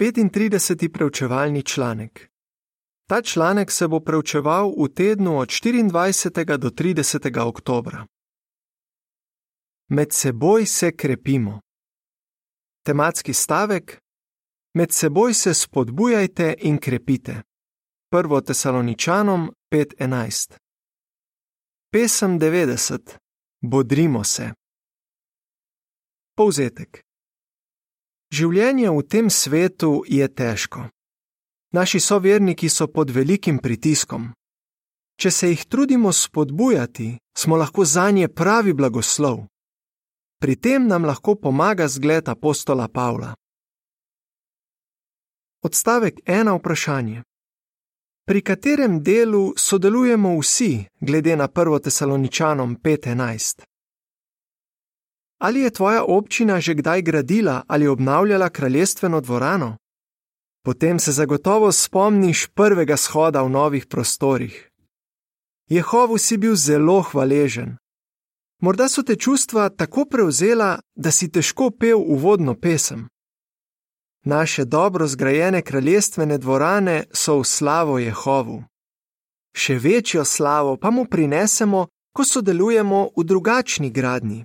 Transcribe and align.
35. 0.00 0.92
preučevalni 0.92 1.62
članek. 1.62 2.30
Ta 3.08 3.22
članek 3.22 3.70
se 3.70 3.88
bo 3.88 4.00
preučeval 4.00 4.68
v 4.70 4.94
tednu 4.94 5.38
od 5.38 5.48
24. 5.48 6.58
do 6.58 6.68
30. 6.68 7.46
oktobra. 7.48 8.06
Med 9.88 10.12
seboj 10.12 10.66
se 10.66 10.96
krepimo. 10.96 11.60
Tematski 12.82 13.32
stavek: 13.32 14.00
Med 14.74 14.92
seboj 14.92 15.34
se 15.34 15.54
spodbujajte 15.54 16.54
in 16.58 16.78
krepite. 16.78 17.42
1. 18.12 18.44
Tesaloničanom 18.46 19.52
5:11. 19.70 20.56
Pesem 21.92 22.38
90. 22.38 23.16
Bodrimo 23.60 24.24
se. 24.24 24.50
Povzetek. 26.34 27.05
Življenje 28.32 28.90
v 28.90 29.02
tem 29.06 29.30
svetu 29.30 30.02
je 30.08 30.26
težko. 30.28 30.88
Naši 31.72 32.00
soverniki 32.00 32.68
so 32.68 32.88
pod 32.90 33.10
velikim 33.10 33.58
pritiskom. 33.58 34.32
Če 35.20 35.30
se 35.30 35.50
jih 35.50 35.62
trudimo 35.64 36.12
spodbujati, 36.12 37.16
smo 37.36 37.56
lahko 37.56 37.84
za 37.84 38.10
nje 38.10 38.28
pravi 38.28 38.72
blagoslov. 38.72 39.46
Pri 40.40 40.56
tem 40.56 40.86
nam 40.86 41.04
lahko 41.04 41.34
pomaga 41.34 41.88
zgled 41.88 42.28
apostola 42.28 42.88
Pavla. 42.88 43.34
Odstavek 45.62 46.20
ena 46.26 46.52
vprašanje. 46.54 47.22
Pri 48.26 48.42
katerem 48.42 49.02
delu 49.02 49.54
sodelujemo 49.56 50.34
vsi, 50.38 50.84
glede 51.00 51.36
na 51.36 51.48
1. 51.48 51.78
Tesaloničanom 51.78 52.76
5:11? 52.82 53.75
Ali 55.38 55.60
je 55.60 55.70
tvoja 55.70 56.04
občina 56.04 56.60
že 56.60 56.74
kdaj 56.74 57.02
gradila 57.02 57.62
ali 57.68 57.88
obnavljala 57.88 58.48
kraljestveno 58.48 59.20
dvorano? 59.20 59.76
Potem 60.64 60.98
se 60.98 61.12
zagotovo 61.12 61.72
spomniš 61.72 62.46
prvega 62.46 62.96
shoda 62.96 63.42
v 63.42 63.50
novih 63.50 63.86
prostorih. 63.86 64.70
Jehovu 65.70 66.18
si 66.18 66.36
bil 66.36 66.54
zelo 66.54 67.02
hvaležen. 67.02 67.76
Morda 68.62 68.88
so 68.88 69.02
te 69.02 69.16
čustva 69.16 69.68
tako 69.68 70.04
prevzela, 70.04 70.78
da 70.94 71.10
si 71.10 71.30
težko 71.30 71.70
pel 71.70 71.98
uvodno 71.98 72.54
pesem. 72.54 73.08
Naše 74.24 74.64
dobro 74.64 75.06
zgrajene 75.06 75.62
kraljestvene 75.62 76.38
dvorane 76.38 77.04
so 77.12 77.38
v 77.38 77.44
slavo 77.44 77.98
Jehovu. 77.98 78.64
Še 79.56 79.78
večjo 79.78 80.24
slavo 80.24 80.76
pa 80.76 80.90
mu 80.90 81.04
prinesemo, 81.04 81.86
ko 82.16 82.24
sodelujemo 82.24 83.08
v 83.16 83.24
drugačni 83.24 83.90
gradni. 83.90 84.44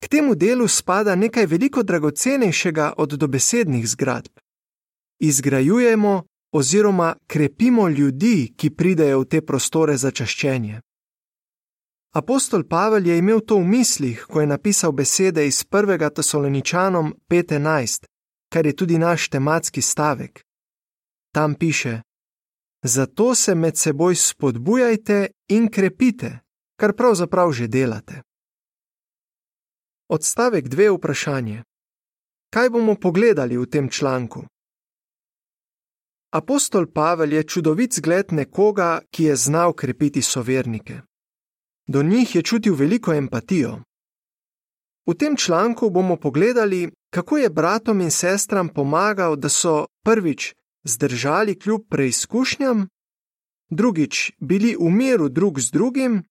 K 0.00 0.08
temu 0.08 0.34
delu 0.34 0.68
spada 0.68 1.14
nekaj 1.14 1.46
veliko 1.46 1.82
dragocenejšega 1.82 2.92
od 2.96 3.12
dobesednih 3.12 3.88
zgradb. 3.88 4.32
Izgrajujemo 5.18 6.22
oziroma 6.52 7.14
krepimo 7.26 7.88
ljudi, 7.88 8.54
ki 8.56 8.70
pridejo 8.70 9.20
v 9.20 9.24
te 9.24 9.40
prostore 9.40 9.96
za 9.96 10.10
čaščenje. 10.10 10.80
Apostol 12.14 12.64
Pavel 12.64 13.06
je 13.06 13.18
imel 13.18 13.40
to 13.40 13.58
v 13.60 13.64
mislih, 13.68 14.24
ko 14.28 14.40
je 14.40 14.46
napisal 14.46 14.92
besede 14.92 15.46
iz 15.46 15.64
1. 15.64 16.10
Tesaloničanom 16.10 17.14
5:11, 17.28 18.06
kar 18.52 18.66
je 18.66 18.76
tudi 18.76 18.98
naš 18.98 19.28
tematski 19.28 19.82
stavek. 19.82 20.40
Tam 21.34 21.54
piše: 21.54 22.00
Zato 22.84 23.34
se 23.34 23.54
med 23.54 23.76
seboj 23.76 24.14
spodbujajte 24.14 25.26
in 25.48 25.68
krepite, 25.68 26.38
kar 26.80 26.92
pravzaprav 26.92 27.52
že 27.52 27.66
delate. 27.68 28.22
Odstavek 30.08 30.68
dve 30.68 30.90
vprašanje. 30.90 31.62
Kaj 32.54 32.70
bomo 32.70 32.94
pogledali 32.94 33.56
v 33.58 33.66
tem 33.66 33.88
članku? 33.90 34.44
Apostol 36.30 36.86
Pavel 36.94 37.32
je 37.32 37.42
čudovit 37.42 37.94
zgled 37.94 38.32
nekoga, 38.32 39.00
ki 39.10 39.24
je 39.24 39.36
znal 39.36 39.72
krepiti 39.72 40.22
sovernike. 40.22 41.00
Do 41.88 42.02
njih 42.02 42.34
je 42.34 42.42
čutil 42.42 42.74
veliko 42.74 43.14
empatijo. 43.14 43.82
V 45.06 45.14
tem 45.14 45.36
članku 45.36 45.90
bomo 45.90 46.16
pogledali, 46.16 46.90
kako 47.10 47.36
je 47.36 47.50
bratom 47.50 48.00
in 48.00 48.10
sestram 48.10 48.68
pomagal, 48.68 49.36
da 49.36 49.48
so 49.48 49.86
prvič 50.04 50.54
zdržali 50.84 51.58
kljub 51.58 51.82
preizkušnjam, 51.90 52.88
drugič 53.70 54.32
bili 54.38 54.76
v 54.80 54.90
miru 54.90 55.28
drug 55.28 55.60
z 55.60 55.70
drugim 55.70 56.22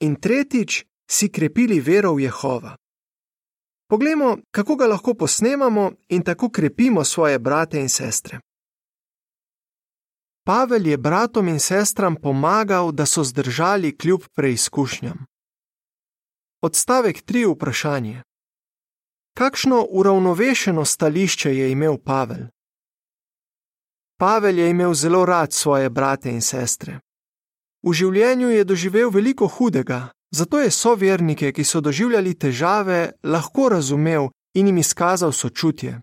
in 0.00 0.16
tretjič 0.16 0.84
si 1.10 1.28
krepili 1.28 1.80
vero 1.80 2.14
v 2.14 2.20
Jehova. 2.20 2.81
Poglejmo, 3.92 4.38
kako 4.50 4.76
ga 4.76 4.86
lahko 4.86 5.14
posnemamo 5.14 5.92
in 6.08 6.22
tako 6.24 6.48
krepimo 6.50 7.04
svoje 7.04 7.38
brate 7.38 7.80
in 7.80 7.88
sestre. 7.88 8.38
Pavel 10.46 10.86
je 10.86 10.96
bratom 10.96 11.48
in 11.48 11.60
sestram 11.60 12.16
pomagal, 12.16 12.92
da 12.92 13.06
so 13.06 13.24
zdržali 13.24 13.96
kljub 13.98 14.20
preizkušnjam. 14.34 15.26
Odstavek 16.62 17.24
3. 17.24 17.54
Vprašanje. 17.54 18.22
Kakšno 19.36 19.86
uravnovešeno 19.90 20.84
stališče 20.84 21.56
je 21.56 21.70
imel 21.72 21.98
Pavel? 21.98 22.46
Pavel 24.18 24.58
je 24.58 24.70
imel 24.70 24.94
zelo 24.94 25.26
rad 25.26 25.52
svoje 25.52 25.90
brate 25.90 26.30
in 26.30 26.40
sestre. 26.40 27.00
V 27.82 27.92
življenju 27.92 28.48
je 28.48 28.64
doživel 28.64 29.10
veliko 29.10 29.46
hudega, 29.46 30.08
zato 30.34 30.60
je 30.60 30.70
sovernike, 30.70 31.52
ki 31.52 31.64
so 31.64 31.80
doživljali 31.80 32.34
težave, 32.34 33.12
lahko 33.22 33.68
razumel 33.68 34.28
in 34.54 34.66
jim 34.66 34.78
izkazal 34.78 35.32
sočutje. 35.32 36.00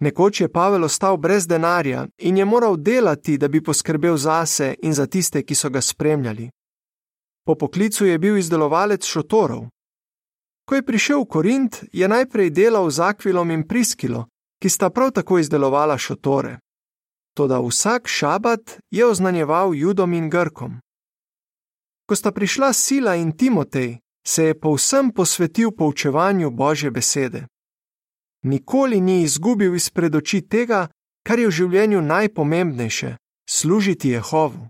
Nekoč 0.00 0.40
je 0.40 0.48
Pavel 0.48 0.84
ostal 0.84 1.16
brez 1.16 1.46
denarja 1.46 2.06
in 2.18 2.36
je 2.36 2.44
moral 2.44 2.76
delati, 2.76 3.38
da 3.38 3.48
bi 3.48 3.64
poskrbel 3.64 4.16
zase 4.16 4.74
in 4.82 4.94
za 4.94 5.06
tiste, 5.06 5.42
ki 5.42 5.54
so 5.54 5.70
ga 5.70 5.80
spremljali. 5.80 6.50
Po 7.46 7.54
poklicu 7.54 8.06
je 8.06 8.18
bil 8.18 8.36
izdelovalec 8.36 9.04
šotorov. 9.04 9.68
Ko 10.68 10.74
je 10.74 10.82
prišel 10.82 11.20
v 11.20 11.26
Korint, 11.26 11.84
je 11.92 12.08
najprej 12.08 12.50
delal 12.50 12.90
z 12.90 13.00
Akvilom 13.00 13.50
in 13.50 13.66
Priskilo, 13.68 14.26
ki 14.62 14.68
sta 14.68 14.90
prav 14.90 15.10
tako 15.10 15.38
izdelovala 15.38 15.98
šotore. 15.98 16.58
Toda 17.34 17.60
vsak 17.60 18.08
šabat 18.08 18.78
je 18.90 19.06
oznanjeval 19.06 19.74
Judom 19.74 20.12
in 20.12 20.30
Grkom. 20.30 20.80
Ko 22.10 22.16
sta 22.18 22.32
prišla 22.34 22.72
Sila 22.72 23.14
in 23.14 23.30
Timotej, 23.32 23.98
se 24.26 24.44
je 24.44 24.60
povsem 24.60 25.12
posvetil 25.14 25.70
poučevanju 25.70 26.50
Božje 26.50 26.90
besede. 26.90 27.46
Nikoli 28.42 29.00
ni 29.00 29.22
izgubil 29.22 29.74
izpred 29.74 30.14
oči 30.14 30.40
tega, 30.42 30.88
kar 31.22 31.38
je 31.38 31.46
v 31.46 31.50
življenju 31.50 32.00
najpomembnejše- 32.02 33.14
služiti 33.56 34.08
Jehovu. 34.08 34.66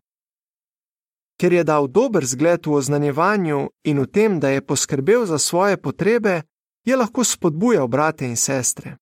Ker 1.41 1.53
je 1.53 1.65
dal 1.65 1.89
dober 1.89 2.27
zgled 2.27 2.67
v 2.67 2.73
oznanjevanju 2.77 3.69
in 3.85 3.99
v 3.99 4.07
tem, 4.07 4.41
da 4.41 4.49
je 4.49 4.61
poskrbel 4.61 5.25
za 5.27 5.39
svoje 5.39 5.77
potrebe, 5.77 6.43
je 6.85 6.97
lahko 6.97 7.25
spodbujal 7.25 7.89
brate 7.89 8.29
in 8.29 8.37
sestre. 8.37 8.97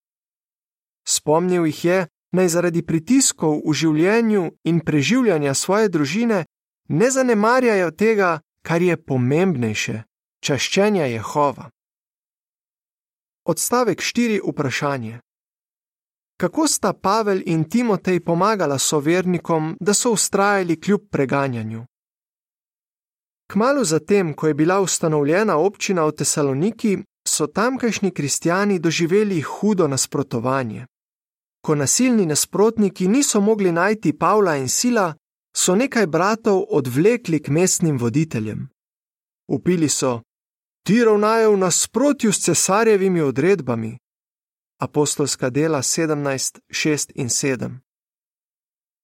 Spomnil 1.09 1.66
jih 1.66 1.84
je, 1.84 2.06
naj 2.32 2.49
zaradi 2.49 2.82
pritiskov 2.87 3.62
v 3.66 3.72
življenju 3.75 4.50
in 4.65 4.81
preživljanja 4.81 5.55
svoje 5.55 5.88
družine 5.88 6.44
ne 6.88 7.10
zanemarjajo 7.10 7.91
tega, 7.91 8.41
kar 8.62 8.82
je 8.82 8.97
pomembnejše- 8.97 10.03
čaščenja 10.44 11.04
Jehova. 11.06 11.71
Odstavek 13.44 14.00
4. 14.03 14.41
Vprašanje. 14.50 15.21
Kako 16.41 16.66
sta 16.69 16.93
Pavel 16.93 17.41
in 17.47 17.65
Timotej 17.71 18.21
pomagala 18.21 18.78
sovernikom, 18.78 19.76
da 19.81 19.94
so 19.94 20.10
ustrajali 20.10 20.81
kljub 20.81 21.00
preganjanju? 21.10 21.84
Kmalo 23.53 23.84
zatem, 23.84 24.34
ko 24.34 24.49
je 24.49 24.55
bila 24.55 24.81
ustanovljena 24.81 25.56
občina 25.56 26.05
v 26.05 26.12
Tesaloniki, 26.12 26.99
so 27.28 27.47
tamkajšnji 27.47 28.10
kristijani 28.10 28.78
doživeli 28.78 29.41
hudo 29.41 29.88
nasprotovanje. 29.88 30.87
Ko 31.64 31.75
nasilni 31.75 32.26
nasprotniki 32.26 33.08
niso 33.08 33.41
mogli 33.41 33.73
najti 33.73 34.19
Pavla 34.19 34.56
in 34.56 34.69
Sila, 34.69 35.14
so 35.58 35.75
nekaj 35.75 36.06
bratov 36.06 36.64
odvlekli 36.70 37.43
k 37.43 37.50
mestnim 37.50 37.99
voditeljem. 37.99 38.69
Upili 39.49 39.88
so: 39.88 40.22
Ti 40.87 41.05
ravnajo 41.05 41.52
v 41.52 41.58
nasprotju 41.58 42.32
s 42.32 42.44
cesarjevimi 42.44 43.20
odredbami. 43.20 43.99
Apostolska 44.81 45.50
dela 45.50 45.82
17, 45.82 46.60
6 46.70 47.12
in 47.14 47.28
7. 47.28 47.78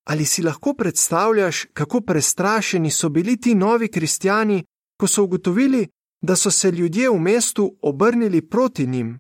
Ali 0.07 0.25
si 0.25 0.43
lahko 0.43 0.75
predstavljaš, 0.75 1.67
kako 1.73 2.01
prestrašeni 2.01 2.91
so 2.91 3.09
bili 3.09 3.41
ti 3.41 3.55
novi 3.55 3.89
kristijani, 3.89 4.65
ko 5.01 5.07
so 5.07 5.25
ugotovili, 5.25 5.89
da 6.23 6.37
so 6.37 6.51
se 6.51 6.71
ljudje 6.71 7.11
v 7.11 7.19
mestu 7.19 7.77
obrnili 7.83 8.49
proti 8.49 8.87
njim? 8.87 9.19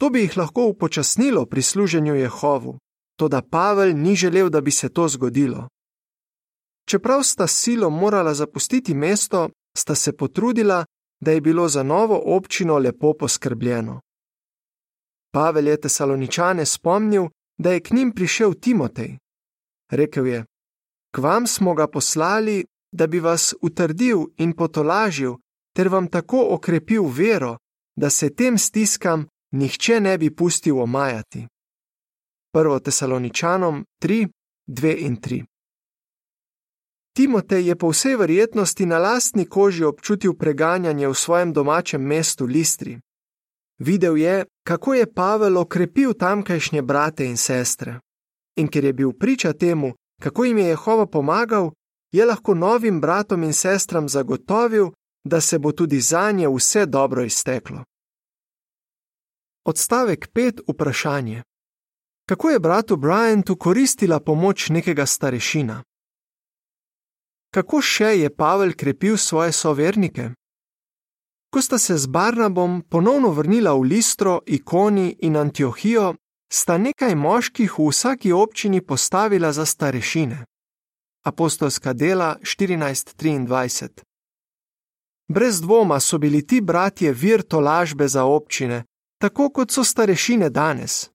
To 0.00 0.10
bi 0.10 0.20
jih 0.20 0.36
lahko 0.36 0.64
upočasnilo 0.66 1.46
pri 1.46 1.62
služenju 1.62 2.14
Jehovu, 2.14 2.78
toda 3.16 3.42
Pavel 3.42 3.92
ni 3.96 4.16
želel, 4.16 4.48
da 4.48 4.60
bi 4.60 4.70
se 4.70 4.88
to 4.88 5.08
zgodilo. 5.08 5.68
Čeprav 6.90 7.22
sta 7.22 7.46
silo 7.46 7.90
morala 7.90 8.34
zapustiti 8.34 8.94
mesto, 8.94 9.48
sta 9.78 9.94
se 9.94 10.16
potrudila, 10.16 10.84
da 11.20 11.30
je 11.30 11.40
bilo 11.40 11.68
za 11.68 11.82
novo 11.82 12.22
občino 12.24 12.78
lepo 12.78 13.12
poskrbljeno. 13.18 14.00
Pavel 15.32 15.68
je 15.68 15.80
tesaloničane 15.80 16.66
spomnil, 16.66 17.28
da 17.58 17.72
je 17.72 17.80
k 17.80 17.90
njim 17.90 18.12
prišel 18.12 18.54
Timotej. 18.54 19.18
Rekel 19.90 20.26
je: 20.26 20.44
K 21.14 21.18
vam 21.18 21.46
smo 21.46 21.74
ga 21.74 21.86
poslali, 21.86 22.64
da 22.92 23.06
bi 23.06 23.20
vas 23.20 23.54
utrdil 23.62 24.18
in 24.36 24.52
potolažil, 24.52 25.34
ter 25.76 25.88
vam 25.88 26.08
tako 26.08 26.46
okrepil 26.50 27.04
vero, 27.06 27.56
da 27.96 28.10
se 28.10 28.34
tem 28.34 28.58
stiskam 28.58 29.26
nihče 29.52 30.00
ne 30.00 30.18
bi 30.18 30.34
pustil 30.36 30.80
omajati. 30.80 31.46
1. 32.54 32.82
Tesaloničanom 32.82 33.84
3, 34.02 34.28
2 34.66 34.96
in 35.06 35.16
3. 35.16 35.49
Timotej 37.12 37.66
je 37.66 37.76
po 37.76 37.90
vsej 37.90 38.16
verjetnosti 38.16 38.86
na 38.86 38.98
lastni 38.98 39.46
koži 39.46 39.84
občutil 39.84 40.34
preganjanje 40.34 41.08
v 41.08 41.14
svojem 41.14 41.52
domačem 41.52 42.02
mestu 42.02 42.46
Listri. 42.46 42.98
Videl 43.78 44.16
je, 44.16 44.44
kako 44.66 44.94
je 44.94 45.12
Pavel 45.12 45.58
okrepil 45.58 46.12
tamkajšnje 46.14 46.82
brate 46.82 47.24
in 47.24 47.36
sestre. 47.36 48.00
In 48.56 48.68
ker 48.68 48.84
je 48.84 48.92
bil 48.92 49.12
priča 49.12 49.52
temu, 49.52 49.94
kako 50.22 50.44
jim 50.44 50.58
je 50.58 50.64
Jehova 50.64 51.06
pomagal, 51.06 51.70
je 52.12 52.26
lahko 52.26 52.54
novim 52.54 53.00
bratom 53.00 53.42
in 53.42 53.52
sestram 53.52 54.08
zagotovil, 54.08 54.90
da 55.24 55.40
se 55.40 55.58
bo 55.58 55.72
tudi 55.72 56.00
za 56.00 56.30
nje 56.30 56.48
vse 56.48 56.86
dobro 56.86 57.24
izteklo. 57.24 57.84
Odstavek 59.64 60.28
5. 60.32 60.60
Vprašanje: 60.68 61.42
Kako 62.28 62.50
je 62.50 62.58
bratu 62.58 62.96
Bryantu 62.96 63.56
koristila 63.56 64.20
pomoč 64.20 64.68
nekega 64.68 65.06
starešina? 65.06 65.82
Kako 67.50 67.80
še 67.82 68.10
je 68.22 68.30
Pavel 68.30 68.72
krepil 68.78 69.16
svoje 69.16 69.52
sovernike? 69.52 70.30
Ko 71.50 71.62
sta 71.62 71.78
se 71.78 71.96
z 71.98 72.06
Barnabom 72.06 72.82
ponovno 72.82 73.32
vrnila 73.34 73.74
v 73.74 73.82
Listro, 73.90 74.38
Ikoni 74.46 75.16
in 75.26 75.36
Antiohijo, 75.36 76.14
sta 76.52 76.78
nekaj 76.78 77.14
moških 77.14 77.78
v 77.78 77.88
vsaki 77.90 78.32
občini 78.32 78.80
postavila 78.80 79.52
za 79.52 79.66
starešine. 79.66 80.44
Apostolska 81.26 81.92
dela 81.92 82.38
14:23. 82.42 84.02
Brez 85.28 85.60
dvoma 85.60 86.00
so 86.00 86.18
bili 86.18 86.46
ti 86.46 86.60
bratje 86.60 87.12
vir 87.12 87.42
tolažbe 87.42 88.08
za 88.08 88.24
občine, 88.24 88.84
tako 89.18 89.50
kot 89.50 89.70
so 89.70 89.84
starešine 89.84 90.50
danes. 90.50 91.10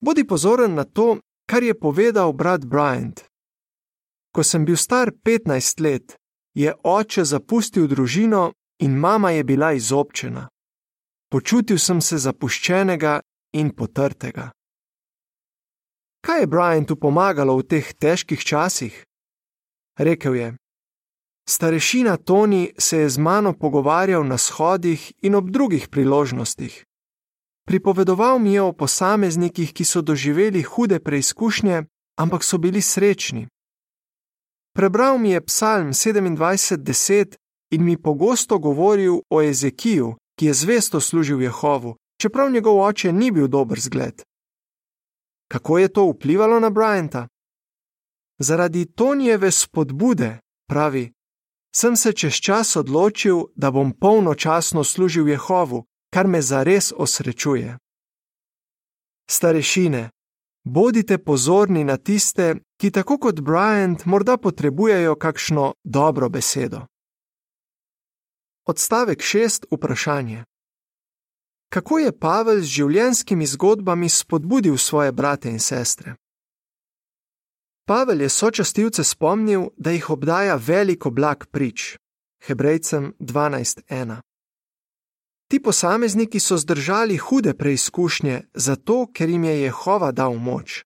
Bodi 0.00 0.24
pozoren 0.24 0.74
na 0.74 0.84
to, 0.84 1.18
kar 1.50 1.62
je 1.62 1.74
povedal 1.74 2.32
brat 2.32 2.64
Bryant. 2.64 3.27
Ko 4.38 4.44
sem 4.44 4.62
bil 4.64 4.76
star 4.76 5.10
15 5.10 5.80
let, 5.82 6.14
je 6.54 6.70
oče 6.84 7.24
zapustil 7.24 7.88
družino 7.90 8.52
in 8.78 8.94
mama 8.94 9.32
je 9.34 9.44
bila 9.44 9.72
izobčena. 9.74 10.44
Počutil 11.26 11.78
sem 11.78 11.98
se 12.00 12.18
zapuščenega 12.22 13.16
in 13.58 13.72
potrtega. 13.74 14.52
Kaj 16.22 16.40
je 16.40 16.46
Bryantu 16.46 16.96
pomagalo 17.02 17.58
v 17.58 17.66
teh 17.66 17.90
težkih 17.98 18.38
časih? 18.38 19.02
Rekel 19.98 20.34
je: 20.34 20.54
Starešina 21.50 22.16
Toni 22.16 22.70
se 22.78 23.02
je 23.02 23.10
z 23.10 23.18
mano 23.18 23.58
pogovarjal 23.58 24.22
na 24.22 24.38
shodih 24.38 25.12
in 25.22 25.34
ob 25.34 25.50
drugih 25.50 25.90
priložnostih. 25.90 26.84
Pripovedoval 27.66 28.38
mi 28.38 28.54
je 28.54 28.62
o 28.62 28.72
posameznikih, 28.72 29.74
ki 29.74 29.84
so 29.84 30.00
doživeli 30.00 30.62
hude 30.62 31.02
preizkušnje, 31.02 31.84
ampak 32.22 32.44
so 32.44 32.58
bili 32.58 32.82
srečni. 32.82 33.48
Prebral 34.78 35.18
mi 35.18 35.30
je 35.30 35.44
Psalm 35.44 35.92
27:10 35.92 37.36
in 37.70 37.84
mi 37.84 38.02
pogosto 38.02 38.58
govoril 38.58 39.18
o 39.30 39.42
Ezekiju, 39.42 40.14
ki 40.38 40.46
je 40.46 40.54
zvesto 40.54 41.00
služil 41.00 41.42
Jehovu, 41.42 41.96
čeprav 42.20 42.50
njegov 42.50 42.80
oče 42.80 43.12
ni 43.12 43.30
bil 43.30 43.48
dober 43.48 43.80
zgled. 43.80 44.22
Kako 45.48 45.78
je 45.78 45.88
to 45.88 46.04
vplivalo 46.10 46.60
na 46.60 46.70
Bryanta? 46.70 47.26
Zaradi 48.38 48.92
Tonijeve 48.92 49.50
spodbude, 49.50 50.38
pravi, 50.68 51.12
sem 51.76 51.96
se 51.96 52.12
čez 52.12 52.34
čas 52.34 52.76
odločil, 52.76 53.38
da 53.54 53.70
bom 53.70 53.92
polnočasno 53.92 54.84
služil 54.84 55.28
Jehovu, 55.28 55.84
kar 56.14 56.26
me 56.26 56.42
zares 56.42 56.92
osrečuje. 56.96 57.78
Starešine, 59.30 60.10
bodite 60.64 61.18
pozorni 61.18 61.84
na 61.84 61.96
tiste, 61.96 62.54
ki 62.80 62.90
tako 62.90 63.18
kot 63.18 63.40
Bryant 63.40 64.06
morda 64.06 64.36
potrebujejo 64.36 65.14
kakšno 65.14 65.72
dobro 65.84 66.28
besedo. 66.28 66.86
Odstavek 68.66 69.18
6. 69.18 69.64
Vprašanje. 69.70 70.44
Kako 71.72 71.98
je 71.98 72.18
Pavel 72.18 72.60
z 72.60 72.64
življenjskimi 72.64 73.46
zgodbami 73.46 74.08
spodbudil 74.08 74.76
svoje 74.76 75.12
brate 75.12 75.50
in 75.50 75.60
sestre? 75.60 76.14
Pavel 77.88 78.20
je 78.20 78.28
sočastivce 78.28 79.04
spomnil, 79.04 79.70
da 79.76 79.90
jih 79.90 80.10
obdaja 80.10 80.56
veliko 80.56 81.10
blag 81.10 81.46
prič. 81.46 81.96
Hebrejcem 82.44 83.14
12.1. 83.20 84.20
Ti 85.48 85.62
posamezniki 85.62 86.40
so 86.40 86.56
zdržali 86.56 87.16
hude 87.16 87.54
preizkušnje, 87.54 88.42
zato 88.54 89.06
ker 89.12 89.28
jim 89.28 89.44
je 89.44 89.60
Jehova 89.60 90.12
dal 90.12 90.34
moč. 90.34 90.84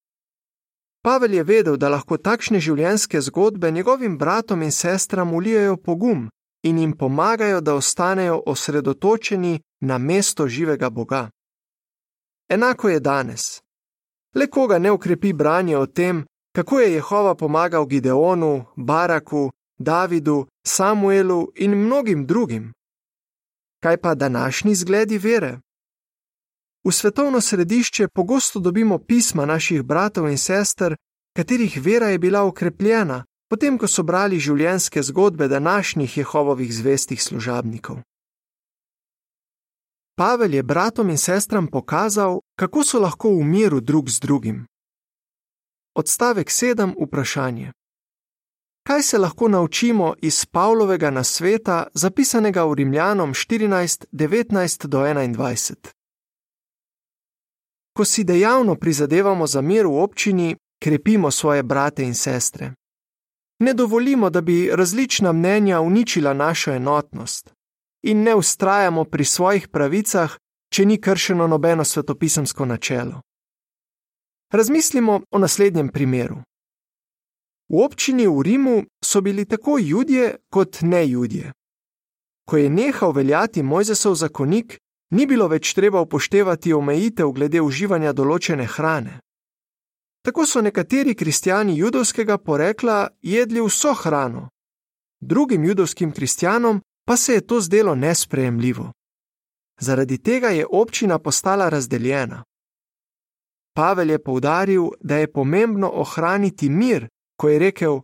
Pavel 1.03 1.35
je 1.35 1.43
vedel, 1.43 1.77
da 1.77 1.89
lahko 1.89 2.17
takšne 2.17 2.61
življenjske 2.61 3.21
zgodbe 3.21 3.71
njegovim 3.71 4.19
bratom 4.19 4.63
in 4.63 4.71
sestram 4.71 5.35
ulijajo 5.35 5.77
pogum 5.77 6.29
in 6.63 6.79
jim 6.79 6.93
pomagajo, 6.97 7.61
da 7.61 7.75
ostanejo 7.75 8.43
osredotočeni 8.47 9.61
na 9.81 9.99
mesto 9.99 10.47
živega 10.49 10.91
Boga. 10.91 11.31
Enako 12.49 12.89
je 12.89 13.01
danes. 13.01 13.61
Le 14.35 14.47
koga 14.47 14.79
ne 14.79 14.91
ukrepi 14.91 15.33
branje 15.33 15.77
o 15.79 15.87
tem, 15.87 16.25
kako 16.55 16.81
je 16.81 16.93
Jehova 16.93 17.35
pomagal 17.35 17.87
Gideonu, 17.87 18.65
Baraku, 18.77 19.51
Davidu, 19.79 20.47
Samuelu 20.67 21.49
in 21.55 21.75
mnogim 21.75 22.27
drugim. 22.27 22.73
Kaj 23.83 23.97
pa 23.97 24.15
današnji 24.15 24.75
zgledi 24.75 25.19
vere? 25.19 25.59
V 26.85 26.93
svetovno 26.93 27.41
središče 27.41 28.09
pogosto 28.09 28.61
dobimo 28.61 28.99
pisma 28.99 29.47
naših 29.47 29.83
bratov 29.83 30.29
in 30.31 30.39
sester, 30.39 30.97
katerih 31.37 31.81
vera 31.85 32.07
je 32.07 32.19
bila 32.19 32.45
ukrepljena, 32.45 33.25
potem 33.51 33.79
ko 33.79 33.89
so 33.89 34.03
brali 34.03 34.39
življenjske 34.39 35.03
zgodbe 35.03 35.49
današnjih 35.49 36.17
Jehovovih 36.19 36.75
zvestih 36.75 37.23
služabnikov. 37.23 37.99
Pavel 40.17 40.55
je 40.55 40.63
bratom 40.63 41.11
in 41.11 41.19
sestram 41.19 41.67
pokazal, 41.67 42.41
kako 42.59 42.85
so 42.85 43.01
lahko 43.01 43.35
v 43.35 43.45
miru 43.45 43.81
drug 43.81 44.09
z 44.09 44.21
drugim. 44.21 44.67
Odstavek 45.95 46.49
7. 46.49 46.95
Vprašanje. 47.07 47.73
Kaj 48.83 49.03
se 49.03 49.19
lahko 49.19 49.49
naučimo 49.49 50.15
iz 50.19 50.47
Pavlovega 50.47 51.11
nasveta, 51.11 51.87
zapisanega 51.95 52.65
v 52.65 52.75
Rimljanom 52.75 53.35
14, 53.35 54.05
19 54.13 54.87
do 54.87 54.99
21? 54.99 55.75
Ko 57.97 58.05
si 58.05 58.25
dejavno 58.25 58.75
prizadevamo 58.75 59.47
za 59.47 59.61
mir 59.61 59.87
v 59.87 60.03
občini, 60.03 60.57
krepimo 60.83 61.31
svoje 61.31 61.63
brate 61.63 62.03
in 62.03 62.15
sestre. 62.15 62.73
Ne 63.59 63.75
dovolimo, 63.75 64.31
da 64.31 64.41
bi 64.41 64.71
različna 64.73 65.33
mnenja 65.33 65.81
uničila 65.81 66.33
našo 66.35 66.73
enotnost, 66.73 67.51
in 68.03 68.23
ne 68.23 68.35
ustrajamo 68.35 69.05
pri 69.05 69.25
svojih 69.25 69.69
pravicah, 69.69 70.37
če 70.73 70.87
ni 70.87 71.01
kršeno 71.01 71.47
nobeno 71.47 71.85
svetopisemsko 71.85 72.65
načelo. 72.65 73.21
Razmislimo 74.53 75.21
o 75.31 75.39
naslednjem 75.39 75.89
primeru. 75.89 76.43
V 77.73 77.81
občini 77.81 78.27
v 78.27 78.43
Rimu 78.43 78.85
so 79.05 79.21
bili 79.21 79.45
tako 79.45 79.79
ljudje 79.79 80.37
kot 80.51 80.79
ne 80.83 81.07
ljudje. 81.07 81.53
Ko 82.49 82.57
je 82.57 82.71
nehal 82.71 83.13
veljati 83.13 83.63
Mojzesov 83.63 84.15
zakonik, 84.15 84.79
ni 85.11 85.27
bilo 85.27 85.49
več 85.49 85.75
treba 85.75 86.01
upoštevati 86.01 86.73
omejitev 86.73 87.33
glede 87.33 87.61
uživanja 87.61 88.13
določene 88.13 88.67
hrane. 88.67 89.21
Tako 90.23 90.47
so 90.47 90.61
nekateri 90.61 91.15
kristijani 91.15 91.79
judovskega 91.79 92.39
porekla 92.39 93.09
jedli 93.23 93.61
vso 93.61 93.95
hrano, 93.95 94.49
drugim 95.21 95.65
judovskim 95.65 96.13
kristjanom 96.13 96.83
pa 97.05 97.17
se 97.17 97.35
je 97.35 97.47
to 97.47 97.61
zdelo 97.61 97.95
nesprejemljivo. 97.95 98.93
Zaradi 99.81 100.19
tega 100.19 100.49
je 100.49 100.67
občina 100.67 101.19
postala 101.19 101.69
razdeljena. 101.69 102.45
Pavel 103.75 104.11
je 104.11 104.19
poudaril, 104.23 104.91
da 105.01 105.17
je 105.17 105.33
pomembno 105.33 105.91
ohraniti 105.95 106.69
mir, 106.69 107.09
ko 107.43 107.49
je 107.49 107.59
rekel: 107.59 108.01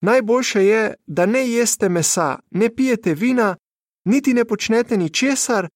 Najboljše 0.00 0.64
je, 0.64 0.94
da 1.06 1.26
ne 1.26 1.48
jeste 1.48 1.88
mesa, 1.88 2.38
ne 2.50 2.74
pijete 2.74 3.14
vina, 3.14 3.56
niti 4.04 4.34
ne 4.34 4.44
počnete 4.44 4.96
ničesar, 4.96 5.68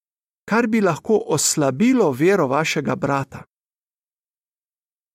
kar 0.48 0.66
bi 0.66 0.80
lahko 0.80 1.22
oslabilo 1.26 2.10
vero 2.10 2.46
vašega 2.46 2.96
brata. 2.96 3.44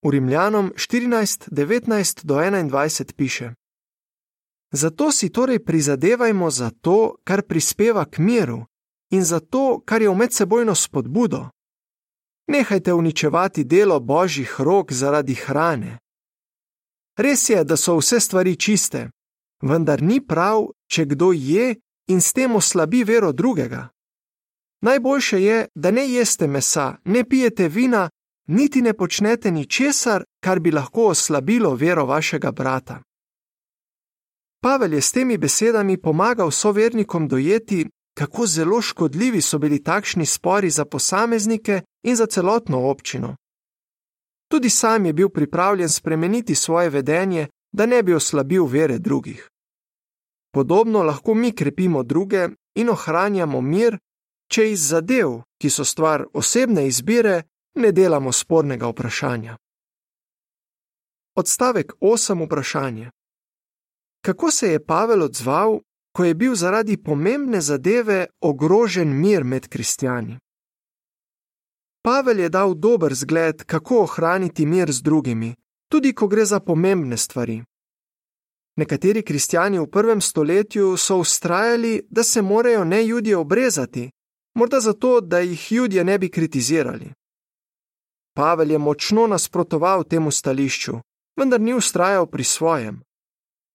V 0.05 0.11
Rimljanom 0.11 0.71
14, 0.75 1.49
19 1.51 2.25
do 2.25 2.35
21 2.35 3.13
piše: 3.13 3.53
Zato 4.71 5.11
si 5.11 5.29
torej 5.29 5.65
prizadevajmo 5.65 6.49
za 6.49 6.71
to, 6.81 7.15
kar 7.23 7.41
prispeva 7.41 8.05
k 8.05 8.17
miru, 8.17 8.65
in 9.11 9.23
za 9.23 9.39
to, 9.39 9.81
kar 9.85 10.01
je 10.01 10.09
v 10.09 10.15
medsebojno 10.15 10.75
spodbudo. 10.75 11.49
Nehajte 12.47 12.93
uničevati 12.93 13.63
delo 13.63 13.99
božjih 13.99 14.55
rok 14.59 14.93
zaradi 14.93 15.33
hrane. 15.33 15.97
Res 17.19 17.49
je, 17.49 17.63
da 17.63 17.75
so 17.77 17.97
vse 17.97 18.19
stvari 18.19 18.55
čiste, 18.55 19.09
vendar 19.61 20.01
ni 20.01 20.21
prav, 20.27 20.69
če 20.88 21.05
kdo 21.05 21.33
je 21.35 21.73
in 22.07 22.21
s 22.21 22.33
tem 22.33 22.55
oslabi 22.55 23.03
vero 23.03 23.31
drugega. 23.31 23.89
Najboljše 24.81 25.41
je, 25.43 25.57
da 25.75 25.91
ne 25.91 26.07
jeste 26.07 26.47
mesa, 26.47 26.95
ne 27.05 27.23
pijete 27.29 27.67
vina, 27.67 28.09
niti 28.47 28.81
ne 28.81 28.93
počnete 28.93 29.51
ničesar, 29.51 30.23
kar 30.39 30.59
bi 30.59 30.71
lahko 30.71 31.09
oslabilo 31.11 31.73
vero 31.75 32.05
vašega 32.05 32.51
brata. 32.51 33.01
Pavel 34.63 34.93
je 34.93 35.01
s 35.01 35.11
temi 35.11 35.38
besedami 35.38 35.97
pomagal 35.97 36.51
sovernikom 36.51 37.27
dojeti, 37.27 37.88
kako 38.17 38.47
zelo 38.47 38.81
škodljivi 38.81 39.41
so 39.41 39.57
bili 39.57 39.83
takšni 39.83 40.25
spori 40.25 40.69
za 40.69 40.85
posameznike 40.85 41.81
in 42.03 42.15
za 42.15 42.25
celotno 42.25 42.89
občino. 42.89 43.35
Tudi 44.51 44.70
sam 44.70 45.06
je 45.06 45.13
bil 45.13 45.29
pripravljen 45.29 45.89
spremeniti 45.89 46.56
svoje 46.56 46.89
vedenje, 46.89 47.48
da 47.72 47.86
ne 47.86 48.03
bi 48.03 48.13
oslabil 48.13 48.65
vere 48.65 48.98
drugih. 49.00 49.50
Podobno 50.53 51.03
lahko 51.03 51.34
mi 51.34 51.56
krepimo 51.56 52.03
druge 52.03 52.48
in 52.75 52.89
ohranjamo 52.89 53.62
mir, 53.62 53.98
če 54.51 54.72
iz 54.72 54.88
zadev, 54.89 55.41
ki 55.62 55.70
so 55.70 55.86
stvar 55.86 56.25
osebne 56.34 56.88
izbire, 56.88 57.44
ne 57.75 57.91
delamo 57.91 58.32
spornega 58.32 58.88
vprašanja. 58.89 59.58
Odstavek 61.36 61.94
8. 62.01 62.46
Vprašanje. 62.46 63.10
Kako 64.25 64.51
se 64.51 64.72
je 64.72 64.86
Pavel 64.86 65.24
odzval, 65.24 65.79
ko 66.15 66.25
je 66.25 66.34
bil 66.34 66.56
zaradi 66.56 66.98
pomembne 66.98 67.62
zadeve 67.62 68.27
ogrožen 68.41 69.20
mir 69.22 69.44
med 69.44 69.68
kristijani? 69.68 70.39
Pavel 72.01 72.39
je 72.39 72.50
dal 72.50 72.74
dober 72.74 73.13
zgled, 73.13 73.63
kako 73.63 74.03
ohraniti 74.03 74.65
mir 74.65 74.91
z 74.91 75.01
drugimi, 75.01 75.56
tudi 75.91 76.13
ko 76.13 76.27
gre 76.27 76.46
za 76.46 76.60
pomembne 76.60 77.18
stvari. 77.18 77.63
Nekateri 78.77 79.22
kristijani 79.22 79.79
v 79.79 79.88
prvem 79.91 80.22
stoletju 80.22 80.98
so 80.98 81.18
ustrajali, 81.18 82.08
da 82.10 82.24
se 82.24 82.41
morajo 82.41 82.84
ne 82.84 83.03
ljudje 83.03 83.38
obrezati, 83.38 84.10
morda 84.56 84.79
zato, 84.79 85.22
da 85.22 85.39
jih 85.39 85.72
ljudje 85.72 86.03
ne 86.03 86.20
bi 86.20 86.29
kritizirali. 86.29 87.12
Pavel 88.36 88.72
je 88.72 88.77
močno 88.77 89.27
nasprotoval 89.27 90.03
temu 90.03 90.32
stališču, 90.32 90.94
vendar 91.38 91.62
ni 91.62 91.74
ustrajal 91.74 92.25
pri 92.25 92.44
svojem. 92.44 93.01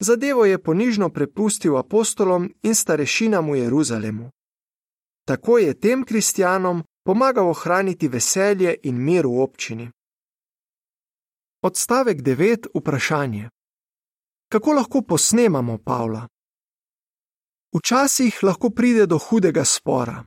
Zadevo 0.00 0.45
je 0.45 0.62
ponižno 0.62 1.09
prepustil 1.09 1.76
apostolom 1.76 2.50
in 2.62 2.75
starešinam 2.75 3.50
v 3.50 3.59
Jeruzalemu. 3.59 4.31
Tako 5.26 5.59
je 5.59 5.81
tem 5.81 6.04
kristijanom 6.04 6.85
pomagal 7.04 7.49
ohraniti 7.49 8.08
veselje 8.08 8.75
in 8.82 8.96
mir 8.96 9.26
v 9.26 9.40
občini. 9.40 9.90
Odstavek 11.62 12.23
9. 12.23 12.66
Vprašanje: 12.75 13.49
Kako 14.52 14.73
lahko 14.73 15.02
posnemamo 15.02 15.78
Pavla? 15.78 16.28
Včasih 17.76 18.38
lahko 18.42 18.70
pride 18.70 19.06
do 19.06 19.18
hudega 19.18 19.64
spora. 19.64 20.25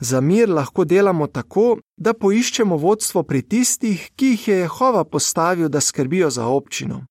Za 0.00 0.20
mir 0.20 0.48
lahko 0.48 0.84
delamo 0.84 1.26
tako, 1.26 1.78
da 1.96 2.14
poiščemo 2.14 2.76
vodstvo 2.76 3.22
pri 3.22 3.42
tistih, 3.42 4.10
ki 4.16 4.26
jih 4.26 4.48
je 4.48 4.56
Jehova 4.56 5.04
postavil, 5.04 5.68
da 5.68 5.80
skrbijo 5.80 6.30
za 6.30 6.46
občino. 6.46 7.06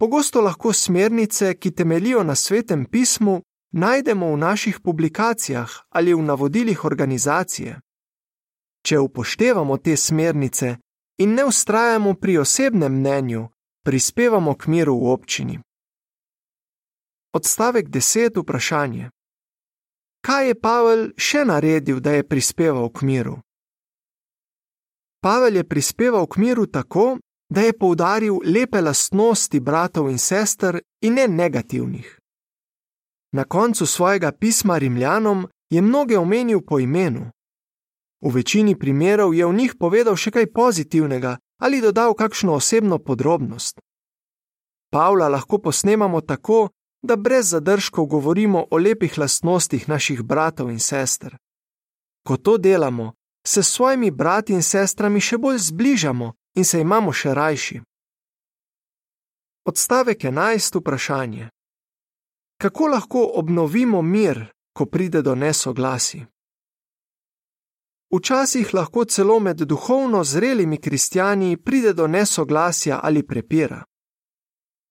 Pogosto 0.00 0.40
lahko 0.40 0.72
smernice, 0.72 1.54
ki 1.54 1.70
temelijo 1.70 2.22
na 2.22 2.34
svetem 2.34 2.84
pismu, 2.84 3.42
najdemo 3.72 4.32
v 4.32 4.36
naših 4.36 4.80
publikacijah 4.80 5.70
ali 5.88 6.14
v 6.14 6.22
navodilih 6.22 6.84
organizacije. 6.84 7.80
Če 8.86 8.98
upoštevamo 8.98 9.76
te 9.76 9.96
smernice 9.96 10.76
in 11.18 11.34
ne 11.34 11.44
ustrajamo 11.44 12.14
pri 12.14 12.38
osebnem 12.38 12.92
mnenju, 12.92 13.48
prispevamo 13.84 14.54
k 14.54 14.66
miru 14.66 14.96
v 14.98 15.12
občini. 15.12 15.60
Odstavek 17.32 17.88
10. 17.88 18.40
Vprašanje 18.40 19.10
kaj 20.28 20.48
je 20.48 20.54
Pavel 20.60 21.02
še 21.16 21.44
naredil, 21.48 22.00
da 22.04 22.12
je 22.18 22.26
prispeval 22.28 22.90
k 22.92 23.06
miru? 23.08 23.38
Pavel 25.24 25.56
je 25.56 25.64
prispeval 25.64 26.26
k 26.26 26.36
miru 26.36 26.66
tako, 26.66 27.18
da 27.48 27.64
je 27.64 27.72
poudaril 27.72 28.36
lepe 28.44 28.80
lastnosti 28.80 29.60
bratov 29.60 30.10
in 30.10 30.18
sester 30.18 30.80
in 31.00 31.14
ne 31.14 31.28
negativnih. 31.28 32.17
Na 33.32 33.44
koncu 33.44 33.86
svojega 33.86 34.32
pisma 34.32 34.78
Rimljanom 34.78 35.48
je 35.70 35.82
mnoge 35.82 36.18
omenil 36.18 36.60
po 36.60 36.78
imenu. 36.78 37.30
V 38.20 38.34
večini 38.34 38.78
primerov 38.78 39.34
je 39.34 39.46
v 39.46 39.54
njih 39.54 39.74
povedal 39.78 40.16
še 40.16 40.30
kaj 40.30 40.52
pozitivnega 40.52 41.36
ali 41.58 41.80
dodal 41.80 42.14
kakšno 42.14 42.54
osebno 42.54 42.98
podrobnost. 42.98 43.80
Pavla 44.90 45.28
lahko 45.28 45.58
posnemamo 45.58 46.20
tako, 46.20 46.68
da 47.02 47.16
brez 47.16 47.50
zadržkov 47.50 48.06
govorimo 48.06 48.66
o 48.70 48.76
lepih 48.78 49.18
lastnostih 49.18 49.88
naših 49.88 50.22
bratov 50.22 50.70
in 50.70 50.78
sester. 50.78 51.36
Ko 52.26 52.36
to 52.36 52.58
delamo, 52.58 53.12
se 53.46 53.62
s 53.62 53.68
svojimi 53.68 54.10
brati 54.10 54.52
in 54.52 54.62
sestrami 54.62 55.20
še 55.20 55.38
bolj 55.38 55.58
zbližamo 55.58 56.32
in 56.54 56.64
se 56.64 56.80
imamo 56.80 57.12
še 57.12 57.34
rajši. 57.34 57.80
Odstavek 59.64 60.24
11. 60.24 60.80
Vprašanje: 60.80 61.48
Kako 62.60 62.86
lahko 62.86 63.30
obnovimo 63.34 64.02
mir, 64.02 64.46
ko 64.72 64.86
pride 64.86 65.22
do 65.22 65.34
nesoglasi? 65.34 66.24
Včasih 68.14 68.74
lahko 68.74 69.04
celo 69.04 69.40
med 69.40 69.56
duhovno 69.56 70.24
zrelimi 70.24 70.80
kristijani 70.80 71.56
pride 71.56 71.92
do 71.92 72.06
nesoglasja 72.06 73.00
ali 73.02 73.26
prepira. 73.26 73.84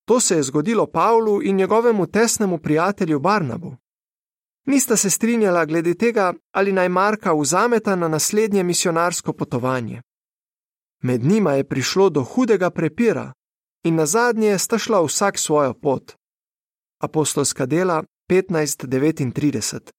To 0.04 0.20
se 0.20 0.36
je 0.36 0.42
zgodilo 0.42 0.86
Pavlu 0.86 1.42
in 1.42 1.56
njegovemu 1.56 2.06
tesnemu 2.06 2.58
prijatelju 2.58 3.20
Barnabu. 3.20 3.76
Nista 4.66 4.96
se 4.96 5.10
strinjala 5.10 5.64
glede 5.64 5.94
tega, 5.94 6.34
ali 6.52 6.72
naj 6.72 6.88
Marka 6.88 7.32
vzameta 7.32 7.96
na 7.96 8.08
naslednje 8.08 8.62
misionarsko 8.62 9.32
potovanje. 9.32 10.02
Med 11.02 11.24
njima 11.24 11.52
je 11.52 11.68
prišlo 11.68 12.10
do 12.10 12.22
hudega 12.22 12.70
prepira 12.70 13.32
in 13.84 13.94
na 13.94 14.06
zadnje 14.06 14.58
sta 14.58 14.78
šla 14.78 15.02
vsak 15.04 15.38
svojo 15.38 15.74
pot. 15.74 16.18
Apostolska 17.00 17.66
dela 17.66 18.04
15:39. 18.28 19.90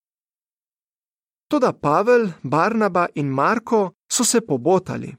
Toda 1.48 1.74
Pavel, 1.74 2.32
Barnaba 2.44 3.08
in 3.16 3.28
Marko 3.30 3.92
so 4.12 4.24
se 4.24 4.42
pobotali. 4.42 5.16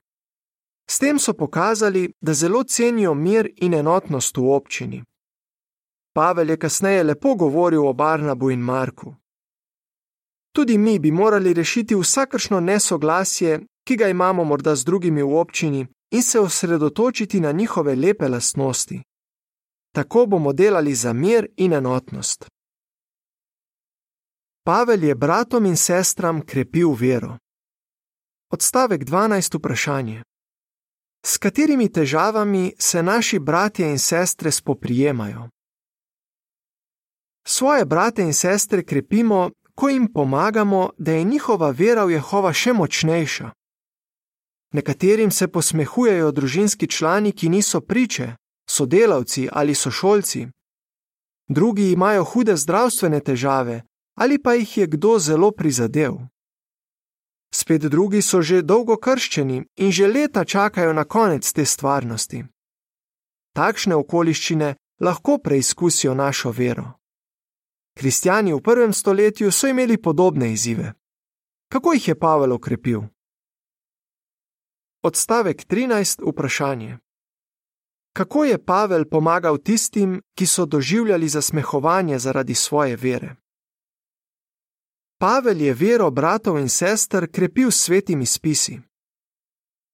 S 0.90 0.98
tem 0.98 1.18
so 1.18 1.32
pokazali, 1.32 2.12
da 2.20 2.34
zelo 2.34 2.64
cenijo 2.64 3.14
mir 3.14 3.52
in 3.56 3.74
enotnost 3.74 4.36
v 4.36 4.40
občini. 4.40 5.04
Pavel 6.14 6.50
je 6.50 6.56
kasneje 6.56 7.02
lepo 7.02 7.34
govoril 7.34 7.86
o 7.86 7.92
Barnabu 7.92 8.50
in 8.50 8.60
Marku. 8.60 9.14
Tudi 10.52 10.78
mi 10.78 10.98
bi 10.98 11.10
morali 11.10 11.52
rešiti 11.52 11.94
vsakršno 11.94 12.60
nesoglasje, 12.60 13.60
ki 13.86 13.96
ga 13.96 14.08
imamo 14.08 14.44
morda 14.44 14.76
z 14.76 14.84
drugimi 14.84 15.22
v 15.22 15.36
občini, 15.36 15.86
in 16.10 16.22
se 16.22 16.40
osredotočiti 16.40 17.40
na 17.40 17.52
njihove 17.52 17.94
lepe 17.94 18.28
lastnosti. 18.28 19.02
Tako 19.92 20.26
bomo 20.26 20.52
delali 20.52 20.94
za 20.94 21.12
mir 21.12 21.46
in 21.56 21.72
enotnost. 21.72 22.46
Pavel 24.64 25.04
je 25.04 25.14
bratom 25.14 25.66
in 25.66 25.76
sestram 25.76 26.46
krepil 26.46 26.92
vero. 27.00 27.38
Odstavek 28.50 29.04
12. 29.04 29.58
vprašanje. 29.58 30.22
S 31.26 31.38
katerimi 31.38 31.92
težavami 31.92 32.72
se 32.78 33.02
naši 33.02 33.38
bratje 33.38 33.90
in 33.90 33.98
sestre 33.98 34.50
spoprijemajo? 34.50 35.48
Svoje 37.46 37.84
brate 37.84 38.22
in 38.22 38.34
sestre 38.34 38.84
krepimo, 38.84 39.50
ko 39.74 39.88
jim 39.88 40.12
pomagamo, 40.12 40.90
da 40.98 41.12
je 41.12 41.24
njihova 41.24 41.70
vera 41.70 42.04
v 42.04 42.10
Jehova 42.10 42.52
še 42.52 42.72
močnejša. 42.72 43.50
Nekaterim 44.72 45.30
se 45.30 45.48
posmehujejo 45.48 46.32
družinski 46.32 46.86
člani, 46.86 47.32
ki 47.32 47.48
niso 47.48 47.80
priče, 47.80 48.34
sodelavci 48.80 49.48
ali 49.52 49.74
sošolci. 49.74 50.48
Drugi 51.48 51.92
imajo 51.92 52.24
hude 52.24 52.56
zdravstvene 52.56 53.20
težave 53.20 53.82
ali 54.14 54.42
pa 54.42 54.52
jih 54.54 54.76
je 54.78 54.86
kdo 54.86 55.18
zelo 55.18 55.50
prizadel. 55.50 56.14
Spet 57.54 57.82
drugi 57.82 58.22
so 58.22 58.42
že 58.42 58.62
dolgo 58.62 58.96
krščeni 58.96 59.58
in 59.76 59.92
že 59.92 60.06
leta 60.06 60.44
čakajo 60.44 60.92
na 60.92 61.04
konec 61.04 61.52
te 61.52 61.64
stvarnosti. 61.64 62.44
Takšne 63.52 63.94
okoliščine 63.94 64.74
lahko 65.00 65.38
preizkusijo 65.38 66.14
našo 66.14 66.50
vero. 66.50 66.86
Kristijani 67.98 68.52
v 68.52 68.60
prvem 68.62 68.92
stoletju 68.92 69.50
so 69.50 69.66
imeli 69.66 69.96
podobne 70.02 70.52
izzive. 70.52 70.92
Kako 71.72 71.92
jih 71.92 72.08
je 72.08 72.18
Pavel 72.18 72.52
okrepil? 72.52 73.00
Odstavek 75.02 75.66
13. 75.66 76.22
Vprašanje. 76.30 76.98
Kako 78.12 78.44
je 78.44 78.64
Pavel 78.64 79.04
pomagal 79.04 79.58
tistim, 79.58 80.20
ki 80.34 80.46
so 80.46 80.66
doživljali 80.66 81.28
zasmehovanje 81.28 82.18
zaradi 82.18 82.54
svoje 82.54 82.96
vere? 82.96 83.36
Pavel 85.20 85.60
je 85.60 85.74
vero 85.74 86.10
bratov 86.10 86.58
in 86.58 86.68
sester 86.68 87.30
krepil 87.32 87.70
s 87.70 87.82
svetimi 87.84 88.26
spisi. 88.26 88.80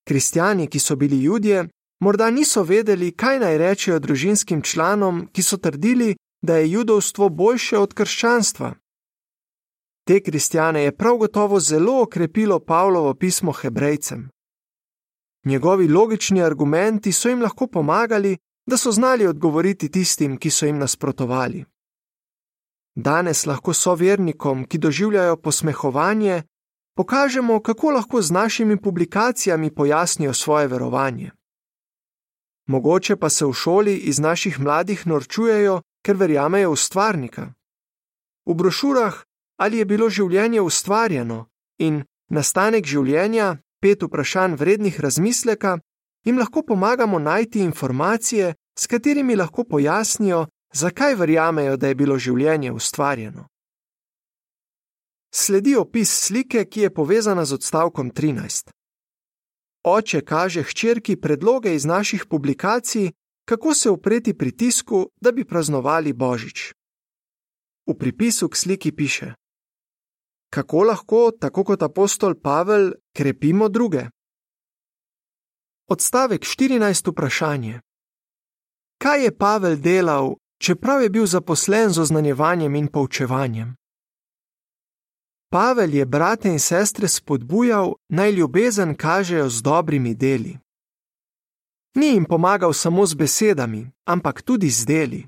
Kristijani, 0.09 0.67
ki 0.67 0.79
so 0.79 0.97
bili 0.97 1.17
ljudje, 1.17 1.69
morda 2.01 2.31
niso 2.31 2.63
vedeli, 2.63 3.13
kaj 3.13 3.39
naj 3.39 3.59
rečejo 3.59 3.99
družinskim 3.99 4.63
članom, 4.63 5.29
ki 5.33 5.43
so 5.43 5.57
trdili, 5.57 6.17
da 6.43 6.57
je 6.57 6.71
judovstvo 6.71 7.29
boljše 7.29 7.79
od 7.79 7.95
krščanstva. 7.95 8.75
Te 10.07 10.21
kristjane 10.23 10.83
je 10.83 10.97
prav 10.97 11.17
gotovo 11.17 11.61
zelo 11.61 12.03
okrepilo 12.03 12.61
Pavlovo 12.61 13.15
pismo 13.15 13.53
Hebrejcem. 13.53 14.29
Njegovi 15.47 15.89
logični 15.89 16.43
argumenti 16.43 17.13
so 17.13 17.29
jim 17.29 17.43
lahko 17.43 17.67
pomagali, 17.67 18.37
da 18.67 18.77
so 18.77 18.93
znali 18.93 19.27
odgovoriti 19.27 19.91
tistim, 19.91 20.37
ki 20.37 20.51
so 20.51 20.67
jim 20.67 20.79
nasprotovali. 20.79 21.65
Danes 22.95 23.47
lahko 23.47 23.73
sovernikom, 23.73 24.65
ki 24.65 24.79
doživljajo 24.79 25.37
posmehovanje, 25.37 26.43
pokažemo, 26.97 27.61
kako 27.63 27.91
lahko 27.91 28.23
z 28.23 28.31
našimi 28.31 28.77
publikacijami 28.83 29.75
pojasnijo 29.75 30.35
svoje 30.35 30.67
verovanje. 30.67 31.31
Mogoče 32.67 33.17
pa 33.17 33.31
se 33.31 33.47
v 33.47 33.53
šoli 33.53 33.97
iz 33.97 34.19
naših 34.19 34.61
mladih 34.61 35.07
norčujejo, 35.07 35.83
ker 36.03 36.17
verjamejo 36.17 36.73
v 36.73 36.77
stvarnika. 36.77 37.53
V 38.47 38.55
brošurah, 38.55 39.23
ali 39.57 39.79
je 39.79 39.85
bilo 39.85 40.11
življenje 40.11 40.61
ustvarjeno 40.61 41.47
in 41.79 42.03
nastanek 42.31 42.87
življenja, 42.87 43.57
pet 43.87 44.03
vprašanj 44.03 44.55
vrednih 44.59 45.01
razmisleka, 45.01 45.79
jim 46.25 46.39
lahko 46.39 46.63
pomagamo 46.63 47.19
najti 47.19 47.61
informacije, 47.61 48.55
s 48.79 48.87
katerimi 48.87 49.37
lahko 49.37 49.65
pojasnijo, 49.65 50.47
zakaj 50.75 51.15
verjamejo, 51.15 51.77
da 51.77 51.89
je 51.89 51.95
bilo 51.95 52.19
življenje 52.19 52.73
ustvarjeno. 52.73 53.47
Sledi 55.35 55.77
opis 55.77 56.11
slike, 56.27 56.65
ki 56.65 56.81
je 56.81 56.95
povezana 56.95 57.45
z 57.45 57.55
odstavkom 57.55 58.11
13. 58.11 58.75
Oče 59.85 60.21
kaže 60.25 60.63
hčerki 60.63 61.17
predloge 61.17 61.75
iz 61.75 61.85
naših 61.85 62.27
publikacij, 62.27 63.13
kako 63.45 63.75
se 63.75 63.91
upreti 63.91 64.35
pritisku, 64.35 65.11
da 65.21 65.33
bi 65.33 65.45
praznovali 65.45 66.13
Božič. 66.13 66.73
V 67.87 67.95
pripisu 67.95 68.49
k 68.49 68.57
sliki 68.57 68.93
piše: 68.93 69.35
Kako 70.51 70.83
lahko, 70.83 71.31
tako 71.41 71.65
kot 71.65 71.83
apostol 71.83 72.35
Pavel, 72.35 72.93
krepimo 73.17 73.69
druge? 73.69 74.07
Odstavek 75.89 76.43
14. 76.43 77.11
vprašanje. 77.11 77.81
Kaj 78.99 79.25
je 79.25 79.37
Pavel 79.39 79.77
delal, 79.77 80.35
čeprav 80.63 81.03
je 81.03 81.11
bil 81.11 81.27
zaposlen 81.27 81.91
z 81.91 82.01
oznanjevanjem 82.01 82.75
in 82.75 82.89
poučevanjem? 82.89 83.75
Pavel 85.51 85.95
je 85.95 86.07
brate 86.07 86.49
in 86.49 86.59
sestre 86.59 87.09
spodbujal, 87.09 87.95
naj 88.09 88.31
ljubezen 88.33 88.95
kažejo 88.97 89.49
z 89.49 89.63
dobrimi 89.63 90.15
deli. 90.15 90.59
Ni 91.95 92.07
jim 92.07 92.25
pomagal 92.25 92.73
samo 92.73 93.07
z 93.07 93.15
besedami, 93.15 93.91
ampak 94.05 94.43
tudi 94.43 94.71
z 94.71 94.85
deli. 94.85 95.27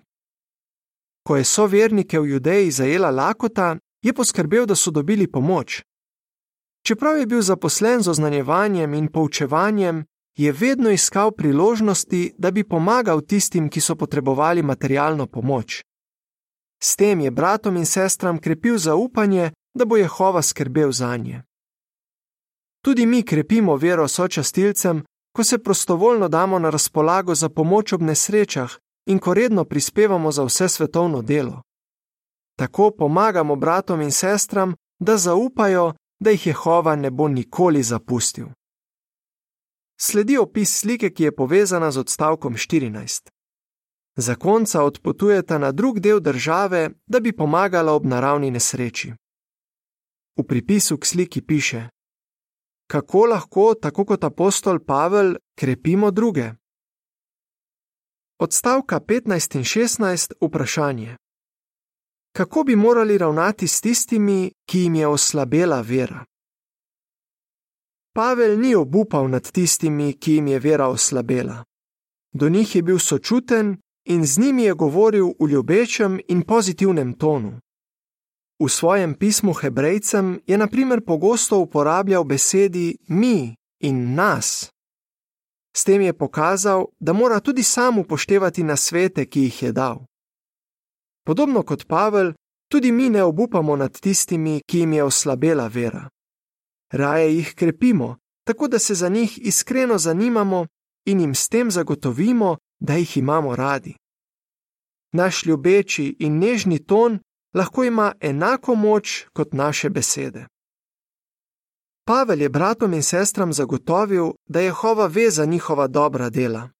Ko 1.26 1.36
je 1.36 1.44
sovernike 1.44 2.20
v 2.20 2.26
Judeji 2.26 2.70
zajela 2.70 3.10
lakota, 3.10 3.78
je 4.02 4.12
poskrbel, 4.12 4.66
da 4.66 4.74
so 4.74 4.90
dobili 4.90 5.26
pomoč. 5.26 5.82
Čeprav 6.86 7.18
je 7.18 7.26
bil 7.26 7.42
zaposlen 7.42 8.02
z 8.02 8.08
oznanjevanjem 8.08 8.94
in 8.94 9.08
poučevanjem, 9.08 10.04
je 10.36 10.52
vedno 10.52 10.90
iskal 10.90 11.32
priložnosti, 11.32 12.34
da 12.38 12.50
bi 12.50 12.64
pomagal 12.64 13.20
tistim, 13.20 13.68
ki 13.68 13.80
so 13.80 13.96
potrebovali 13.96 14.62
materialno 14.62 15.26
pomoč. 15.26 15.82
S 16.82 16.96
tem 16.96 17.20
je 17.20 17.30
bratom 17.30 17.76
in 17.76 17.86
sestram 17.86 18.38
krepil 18.38 18.78
zaupanje, 18.78 19.50
da 19.74 19.84
bo 19.84 19.96
Jehova 19.96 20.42
skrbel 20.42 20.92
za 20.92 21.16
nje. 21.16 21.42
Tudi 22.84 23.06
mi 23.06 23.22
krepimo 23.22 23.76
vero 23.76 24.08
sočastilcem, 24.08 25.02
ko 25.36 25.44
se 25.44 25.58
prostovoljno 25.58 26.28
damo 26.28 26.58
na 26.58 26.70
razpolago 26.70 27.34
za 27.34 27.48
pomoč 27.48 27.92
ob 27.92 28.02
nesrečah 28.02 28.78
in 29.06 29.18
ko 29.18 29.34
redno 29.34 29.64
prispevamo 29.64 30.32
za 30.32 30.44
vse 30.44 30.68
svetovno 30.68 31.22
delo. 31.22 31.62
Tako 32.58 32.90
pomagamo 32.90 33.56
bratom 33.56 34.00
in 34.00 34.12
sestram, 34.12 34.74
da 34.98 35.16
zaupajo, 35.16 35.94
da 36.20 36.30
jih 36.30 36.46
Jehova 36.46 36.96
ne 36.96 37.10
bo 37.10 37.28
nikoli 37.28 37.82
zapustil. 37.82 38.46
Sledi 40.00 40.38
opis 40.38 40.80
slike, 40.80 41.10
ki 41.10 41.22
je 41.22 41.36
povezana 41.36 41.90
z 41.90 42.00
odstavkom 42.00 42.54
14. 42.54 43.28
Zakonca 44.16 44.82
odpotujeta 44.82 45.58
na 45.58 45.72
drug 45.72 46.00
del 46.00 46.20
države, 46.20 46.90
da 47.06 47.20
bi 47.20 47.36
pomagala 47.36 47.92
ob 47.92 48.06
naravni 48.06 48.50
nesreči. 48.50 49.12
V 50.38 50.46
pripisu 50.46 50.98
k 50.98 51.06
sliki 51.06 51.42
piše: 51.46 51.88
Kako 52.90 53.26
lahko, 53.26 53.74
tako 53.74 54.04
kot 54.04 54.24
apostol 54.24 54.78
Pavel, 54.78 55.36
krepimo 55.54 56.10
druge? 56.10 56.52
Odstavka 58.38 59.00
15 59.00 59.56
in 59.56 59.64
16 59.64 60.32
vprašanje 60.40 61.16
kako 62.32 62.64
bi 62.64 62.76
morali 62.76 63.18
ravnati 63.18 63.68
s 63.68 63.80
tistimi, 63.80 64.52
ki 64.68 64.78
jim 64.80 64.94
je 64.94 65.06
oslabela 65.06 65.80
vera. 65.80 66.24
Pavel 68.14 68.58
ni 68.60 68.74
obupal 68.74 69.30
nad 69.30 69.50
tistimi, 69.50 70.12
ki 70.12 70.34
jim 70.34 70.46
je 70.46 70.58
vera 70.58 70.88
oslabela. 70.88 71.64
Do 72.32 72.48
njih 72.48 72.76
je 72.76 72.82
bil 72.82 72.98
sočuten 72.98 73.76
in 74.04 74.26
z 74.26 74.38
njimi 74.38 74.62
je 74.62 74.74
govoril 74.74 75.26
v 75.40 75.48
ljubečem 75.48 76.20
in 76.28 76.42
pozitivnem 76.42 77.12
tonu. 77.12 77.60
V 78.60 78.68
svojem 78.68 79.14
pismu 79.14 79.52
Hebrejcem 79.52 80.40
je 80.46 80.58
naprimer 80.58 81.04
pogosto 81.04 81.58
uporabljal 81.58 82.24
besedi 82.24 82.96
mi 83.08 83.54
in 83.80 84.14
nas. 84.14 84.70
S 85.76 85.84
tem 85.84 86.00
je 86.00 86.12
pokazal, 86.12 86.86
da 87.00 87.12
mora 87.12 87.40
tudi 87.40 87.62
sam 87.62 87.98
upoštevati 87.98 88.62
nasvete, 88.62 89.26
ki 89.26 89.40
jih 89.40 89.62
je 89.62 89.72
dal. 89.72 89.98
Podobno 91.28 91.62
kot 91.62 91.84
Pavel, 91.86 92.32
tudi 92.70 92.92
mi 92.92 93.10
ne 93.10 93.22
obupamo 93.22 93.76
nad 93.76 94.00
tistimi, 94.00 94.60
ki 94.66 94.78
jim 94.78 94.92
je 94.92 95.04
oslabela 95.04 95.66
vera. 95.68 96.08
Raje 96.92 97.34
jih 97.34 97.54
krepimo, 97.54 98.16
tako 98.46 98.68
da 98.68 98.78
se 98.78 98.94
za 98.94 99.08
njih 99.08 99.38
iskreno 99.38 99.98
zanimamo 99.98 100.66
in 101.06 101.20
jim 101.20 101.34
s 101.34 101.48
tem 101.48 101.70
zagotovimo, 101.70 102.56
da 102.80 102.94
jih 102.94 103.16
imamo 103.16 103.56
radi. 103.56 103.94
Naš 105.12 105.46
ljubeči 105.46 106.16
in 106.18 106.38
nežni 106.38 106.78
ton 106.86 107.18
lahko 107.54 107.84
ima 107.84 108.12
enako 108.20 108.74
moč 108.74 109.26
kot 109.32 109.52
naše 109.52 109.90
besede. 109.90 110.46
Pavel 112.06 112.40
je 112.42 112.48
bratom 112.48 112.94
in 112.94 113.02
sestram 113.02 113.52
zagotovil, 113.52 114.32
da 114.46 114.60
je 114.60 114.66
Jehova 114.66 115.06
ve 115.06 115.30
za 115.30 115.44
njihova 115.44 115.86
dobra 115.86 116.30
dela. 116.30 116.70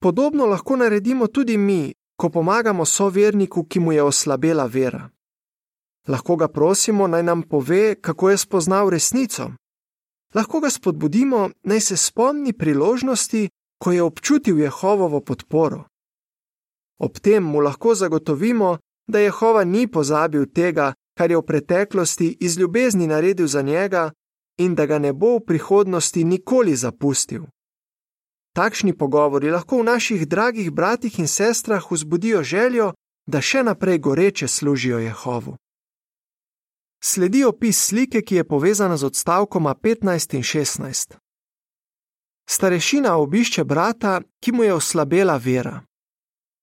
Podobno 0.00 0.46
lahko 0.46 0.76
naredimo 0.76 1.26
tudi 1.26 1.58
mi, 1.58 1.94
ko 2.16 2.30
pomagamo 2.30 2.84
soverniku, 2.84 3.64
ki 3.64 3.80
mu 3.80 3.92
je 3.92 4.02
oslabela 4.02 4.66
vera. 4.66 5.08
Lahko 6.08 6.36
ga 6.36 6.48
prosimo, 6.48 7.06
naj 7.08 7.22
nam 7.22 7.42
pove, 7.42 7.94
kako 8.00 8.30
je 8.30 8.38
spoznal 8.38 8.90
resnico. 8.90 9.50
Lahko 10.34 10.60
ga 10.60 10.70
spodbudimo, 10.70 11.50
naj 11.62 11.80
se 11.80 11.96
spomni 11.96 12.52
priložnosti, 12.52 13.48
ko 13.82 13.92
je 13.92 14.02
občutil 14.02 14.58
Jehovovo 14.58 15.20
podporo. 15.20 15.84
Ob 16.98 17.18
tem 17.18 17.42
mu 17.44 17.60
lahko 17.60 17.94
zagotovimo, 17.94 18.78
da 19.06 19.18
Jehova 19.18 19.64
ni 19.64 19.86
pozabil 19.86 20.46
tega, 20.52 20.92
kar 21.18 21.30
je 21.30 21.36
v 21.36 21.42
preteklosti 21.42 22.36
iz 22.40 22.58
ljubezni 22.58 23.06
naredil 23.06 23.46
za 23.46 23.62
njega, 23.62 24.12
in 24.58 24.74
da 24.74 24.86
ga 24.86 24.98
ne 24.98 25.12
bo 25.12 25.36
v 25.36 25.44
prihodnosti 25.46 26.24
nikoli 26.24 26.76
zapustil. 26.76 27.42
Takšni 28.54 28.94
pogovori 28.94 29.50
lahko 29.50 29.80
v 29.82 29.84
naših 29.90 30.28
dragih 30.28 30.70
bratih 30.70 31.18
in 31.18 31.26
sestrah 31.26 31.82
vzbudijo 31.90 32.42
željo, 32.42 32.92
da 33.26 33.40
še 33.40 33.62
naprej 33.66 33.98
goreče 33.98 34.48
služijo 34.48 34.98
Jehovu. 34.98 35.56
Sledi 37.02 37.44
opis 37.44 37.78
slike, 37.86 38.22
ki 38.22 38.34
je 38.34 38.44
povezana 38.44 38.96
z 38.96 39.04
odstavkoma 39.10 39.74
15 39.74 40.36
in 40.36 40.42
16. 40.42 41.16
Starešina 42.46 43.16
obišče 43.16 43.64
brata, 43.64 44.20
ki 44.40 44.52
mu 44.52 44.64
je 44.64 44.74
oslabela 44.74 45.36
vera. 45.36 45.82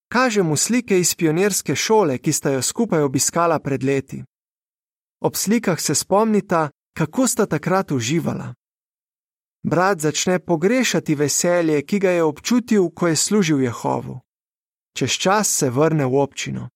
Kaže 0.07 0.43
mu 0.43 0.55
slike 0.55 0.99
iz 0.99 1.15
pionirske 1.15 1.75
šole, 1.75 2.17
ki 2.17 2.31
sta 2.31 2.55
jo 2.55 2.61
skupaj 2.61 3.03
obiskala 3.03 3.59
pred 3.59 3.83
leti. 3.83 4.23
Ob 5.19 5.35
slikah 5.35 5.79
se 5.81 5.95
spomnita, 5.95 6.69
kako 6.97 7.27
sta 7.27 7.45
takrat 7.45 7.91
uživala 7.91 8.53
brat 9.63 9.99
začne 9.99 10.39
pogrešati 10.39 11.15
veselje, 11.15 11.81
ki 11.85 11.99
ga 11.99 12.09
je 12.09 12.23
občutil, 12.23 12.89
ko 12.89 13.07
je 13.07 13.15
služil 13.15 13.61
Jehovu. 13.61 14.19
Čez 14.97 15.11
čas 15.11 15.47
se 15.57 15.69
vrne 15.69 16.05
v 16.05 16.15
občino. 16.15 16.69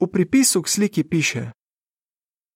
V 0.00 0.06
pripisu 0.12 0.62
k 0.62 0.68
sliki 0.68 1.04
piše: 1.04 1.52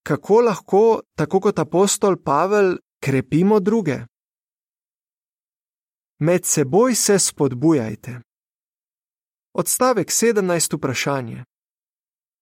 Kako 0.02 0.40
lahko, 0.40 1.00
tako 1.16 1.40
kot 1.40 1.58
apostol 1.58 2.16
Pavel, 2.16 2.78
krepimo 3.00 3.60
druge? 3.60 4.06
Med 6.18 6.44
seboj 6.44 6.94
se 6.94 7.18
spodbujajte. 7.18 8.20
Odstavek 9.54 10.08
17. 10.10 10.76
vprašanje: 10.76 11.44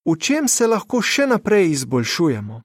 V 0.05 0.17
čem 0.19 0.49
se 0.49 0.67
lahko 0.67 1.03
še 1.03 1.27
naprej 1.27 1.71
izboljšujemo? 1.71 2.63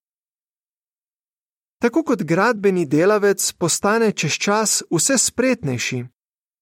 Tako 1.82 2.04
kot 2.04 2.24
gradbeni 2.24 2.86
delavec 2.86 3.54
postane 3.54 4.12
čez 4.12 4.32
čas 4.32 4.84
vse 4.92 5.18
spretnejši, 5.18 6.06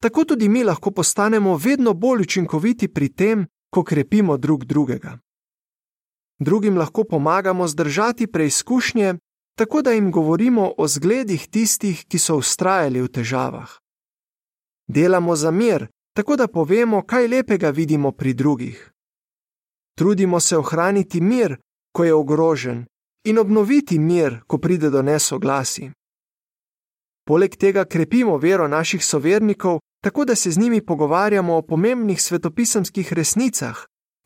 tako 0.04 0.26
tudi 0.26 0.50
mi 0.50 0.64
lahko 0.64 0.92
postanemo 0.92 1.58
vedno 1.58 1.94
bolj 1.94 2.22
učinkoviti 2.22 2.88
pri 2.88 3.10
tem, 3.10 3.48
ko 3.74 3.84
krepimo 3.84 4.38
drug 4.38 4.66
drugega. 4.66 5.20
Drugim 6.40 6.78
lahko 6.78 7.04
pomagamo 7.04 7.68
zdržati 7.68 8.28
preizkušnje, 8.28 9.16
tako 9.58 9.82
da 9.82 9.92
jim 9.92 10.12
govorimo 10.12 10.74
o 10.78 10.88
zgledih 10.88 11.48
tistih, 11.48 12.06
ki 12.08 12.20
so 12.20 12.36
ustrajali 12.36 13.02
v 13.02 13.08
težavah. 13.08 13.70
Delamo 14.88 15.36
za 15.36 15.52
mir, 15.52 15.88
tako 16.14 16.36
da 16.36 16.48
povemo, 16.48 17.02
kaj 17.02 17.28
lepega 17.28 17.70
vidimo 17.70 18.12
pri 18.12 18.34
drugih. 18.34 18.92
Trudimo 19.98 20.40
se 20.40 20.58
ohraniti 20.58 21.22
mir, 21.22 21.58
ko 21.96 22.04
je 22.04 22.14
ogrožen, 22.14 22.86
in 23.26 23.38
obnoviti 23.38 24.00
mir, 24.00 24.42
ko 24.48 24.58
pride 24.58 24.90
do 24.90 25.02
nesoglasi. 25.02 25.92
Poleg 27.28 27.56
tega 27.58 27.86
krepimo 27.86 28.38
vero 28.38 28.68
naših 28.68 29.06
sovernikov, 29.06 29.80
tako 30.04 30.26
da 30.26 30.36
se 30.36 30.52
z 30.52 30.60
njimi 30.60 30.86
pogovarjamo 30.86 31.58
o 31.58 31.62
pomembnih 31.62 32.22
svetopisemskih 32.22 33.14
resnicah 33.14 33.78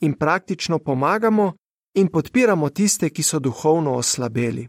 in 0.02 0.14
praktično 0.14 0.80
pomagamo 0.80 1.54
in 1.94 2.08
podpiramo 2.08 2.70
tiste, 2.70 3.10
ki 3.10 3.24
so 3.24 3.40
duhovno 3.40 3.96
oslabeli. 3.96 4.68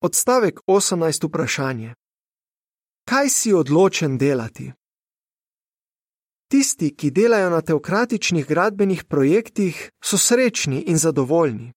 Odstavek 0.00 0.60
18. 0.66 1.28
vprašanje: 1.28 1.94
Kaj 3.04 3.28
si 3.28 3.52
odločen 3.52 4.18
delati? 4.18 4.72
Tisti, 6.48 6.94
ki 6.96 7.10
delajo 7.10 7.50
na 7.50 7.60
teokratičnih 7.60 8.46
gradbenih 8.46 9.04
projektih, 9.04 9.90
so 10.04 10.18
srečni 10.18 10.84
in 10.86 10.98
zadovoljni. 10.98 11.72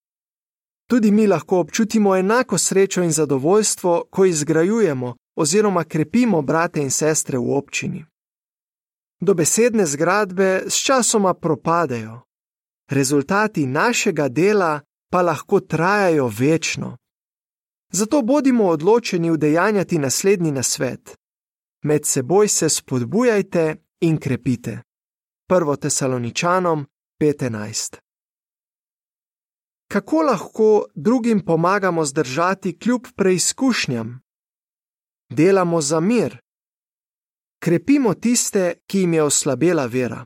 Tudi 0.89 1.12
mi 1.12 1.28
lahko 1.28 1.60
občutimo 1.60 2.15
enako 2.15 2.58
srečo 2.58 3.04
in 3.04 3.12
zadovoljstvo, 3.12 4.04
ko 4.10 4.25
izgrajujemo 4.25 5.15
oziroma 5.36 5.84
krepimo 5.84 6.41
brate 6.41 6.82
in 6.82 6.91
sestre 6.91 7.38
v 7.38 7.58
občini. 7.58 8.06
Dobesedne 9.21 9.86
zgradbe 9.86 10.63
s 10.67 10.75
časoma 10.86 11.34
propadejo, 11.34 12.21
rezultati 12.91 13.65
našega 13.65 14.28
dela 14.30 14.82
pa 15.12 15.21
lahko 15.21 15.60
trajajo 15.60 16.32
večno. 16.39 16.97
Zato 17.91 18.21
bodimo 18.21 18.67
odločeni 18.67 19.32
udejanjati 19.32 19.97
naslednji 19.97 20.52
nasvet: 20.52 21.17
Med 21.84 22.06
seboj 22.06 22.47
se 22.47 22.69
spodbujajte 22.69 23.75
in 23.99 24.17
krepite. 24.17 24.82
1. 25.49 25.78
Tesaloničanom 25.78 26.86
5:11 27.21 28.09
Kako 29.91 30.21
lahko 30.21 30.86
drugim 30.95 31.45
pomagamo 31.45 32.06
zdržati 32.06 32.80
kljub 32.80 33.02
preizkušnjam? 33.15 34.21
Delamo 35.30 35.82
za 35.82 35.99
mir. 35.99 36.38
Krepimo 37.60 38.13
tiste, 38.13 38.73
ki 38.88 38.99
jim 38.99 39.13
je 39.13 39.23
oslabela 39.23 39.86
vera. 39.86 40.25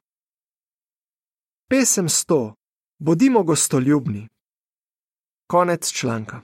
Pesem 1.70 2.08
100: 2.08 2.54
Bodimo 3.00 3.44
gostoljubni. 3.44 4.28
Konec 5.48 5.92
članka. 5.92 6.42